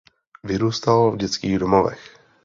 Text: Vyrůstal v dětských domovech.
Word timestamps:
Vyrůstal 0.43 1.11
v 1.11 1.17
dětských 1.17 1.59
domovech. 1.59 2.17